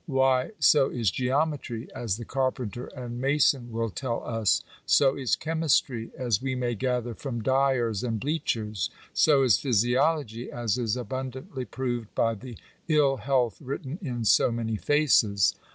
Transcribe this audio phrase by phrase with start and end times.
[0.07, 6.09] why so is geometry, as the carpenter and mason will tell us; so is chemistry,
[6.17, 12.11] as we may gather from dyers and bleachers; so is physiology, as is abundantly proved
[12.15, 15.53] by the ill health written in so many faces.